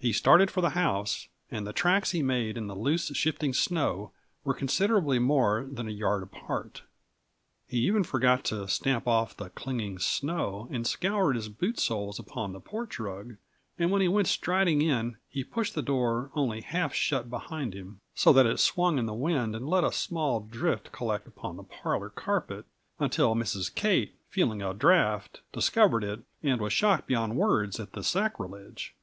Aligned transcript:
He 0.00 0.12
started 0.12 0.50
for 0.50 0.60
the 0.60 0.70
house, 0.70 1.28
and 1.50 1.64
the 1.66 1.72
tracks 1.72 2.10
he 2.10 2.22
made 2.22 2.58
in 2.58 2.66
the 2.66 2.74
loose, 2.74 3.06
shifting 3.14 3.54
snow 3.54 4.12
were 4.44 4.52
considerably 4.52 5.18
more 5.20 5.64
than 5.70 5.86
a 5.88 5.92
yard 5.92 6.24
apart. 6.24 6.82
He 7.68 7.78
even 7.86 8.02
forgot 8.02 8.44
to 8.46 8.68
stamp 8.68 9.06
off 9.06 9.34
the 9.36 9.48
clinging 9.50 9.98
snow 9.98 10.68
and 10.70 10.86
scour 10.86 11.32
his 11.32 11.48
boot 11.48 11.78
soles 11.78 12.18
upon 12.18 12.52
the 12.52 12.60
porch 12.60 12.98
rug, 12.98 13.36
and 13.78 13.90
when 13.90 14.02
he 14.02 14.08
went 14.08 14.26
striding 14.26 14.82
in, 14.82 15.16
he 15.28 15.44
pushed 15.44 15.74
the 15.74 15.80
door 15.82 16.30
only 16.34 16.60
half 16.62 16.92
shut 16.92 17.30
behind 17.30 17.72
him, 17.72 18.00
so 18.12 18.30
that 18.32 18.44
it 18.44 18.58
swung 18.60 18.98
in 18.98 19.06
the 19.06 19.14
wind 19.14 19.54
and 19.54 19.68
let 19.68 19.84
a 19.84 19.92
small 19.92 20.40
drift 20.40 20.90
collect 20.92 21.26
upon 21.26 21.56
the 21.56 21.62
parlor 21.62 22.10
carpet, 22.10 22.66
until 22.98 23.36
Mrs. 23.36 23.74
Kate, 23.74 24.16
feeling 24.28 24.60
a 24.62 24.74
draught, 24.74 25.40
discovered 25.52 26.04
it, 26.04 26.24
and 26.42 26.60
was 26.60 26.72
shocked 26.72 27.06
beyond 27.06 27.36
words 27.36 27.80
at 27.80 27.92
the 27.92 28.02
sacrilege. 28.02 28.94